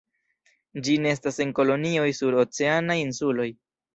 Ĝi 0.85 0.95
nestas 1.01 1.37
en 1.43 1.51
kolonioj 1.59 2.07
sur 2.21 2.39
oceanaj 2.47 2.99
insuloj. 3.05 3.49